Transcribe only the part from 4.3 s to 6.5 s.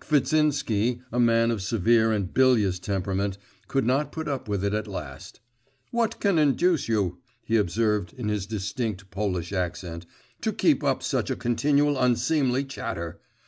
with it at last 'What can